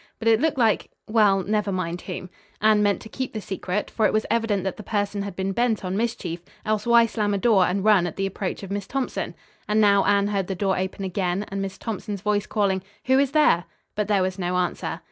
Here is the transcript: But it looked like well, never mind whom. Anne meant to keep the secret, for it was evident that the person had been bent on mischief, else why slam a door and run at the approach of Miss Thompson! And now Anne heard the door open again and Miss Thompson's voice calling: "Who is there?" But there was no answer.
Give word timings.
But 0.17 0.27
it 0.27 0.41
looked 0.41 0.57
like 0.57 0.89
well, 1.07 1.43
never 1.43 1.71
mind 1.71 2.01
whom. 2.01 2.31
Anne 2.59 2.81
meant 2.81 3.01
to 3.03 3.07
keep 3.09 3.33
the 3.33 3.39
secret, 3.39 3.91
for 3.91 4.07
it 4.07 4.13
was 4.13 4.25
evident 4.31 4.63
that 4.63 4.75
the 4.77 4.81
person 4.81 5.21
had 5.21 5.35
been 5.35 5.51
bent 5.51 5.85
on 5.85 5.95
mischief, 5.95 6.41
else 6.65 6.87
why 6.87 7.05
slam 7.05 7.35
a 7.35 7.37
door 7.37 7.65
and 7.67 7.83
run 7.85 8.07
at 8.07 8.15
the 8.15 8.25
approach 8.25 8.63
of 8.63 8.71
Miss 8.71 8.87
Thompson! 8.87 9.35
And 9.67 9.79
now 9.79 10.03
Anne 10.05 10.29
heard 10.29 10.47
the 10.47 10.55
door 10.55 10.75
open 10.75 11.05
again 11.05 11.45
and 11.49 11.61
Miss 11.61 11.77
Thompson's 11.77 12.21
voice 12.21 12.47
calling: 12.47 12.81
"Who 13.05 13.19
is 13.19 13.29
there?" 13.33 13.65
But 13.93 14.07
there 14.07 14.23
was 14.23 14.39
no 14.39 14.55
answer. 14.57 14.99